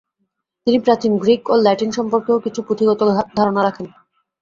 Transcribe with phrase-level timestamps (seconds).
[0.67, 2.99] তিনি প্রাচীন গ্রিক ও ল্যাটিন সম্পর্কেও কিছু পুথিগত
[3.37, 3.87] ধারণা রাখেন।